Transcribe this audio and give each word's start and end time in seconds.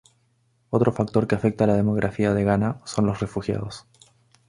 Otro 0.71 0.91
factor 0.91 1.27
que 1.27 1.35
afecta 1.35 1.65
a 1.65 1.67
la 1.67 1.75
demografía 1.75 2.33
de 2.33 2.43
Ghana 2.43 2.81
son 2.85 3.05
los 3.05 3.19
refugiados. 3.19 3.85